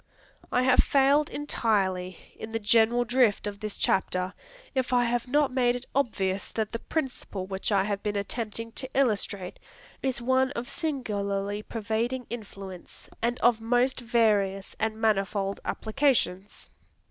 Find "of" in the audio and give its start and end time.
3.45-3.59, 10.53-10.67, 13.41-13.61